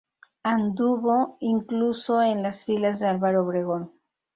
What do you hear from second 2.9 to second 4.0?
de Álvaro Obregón.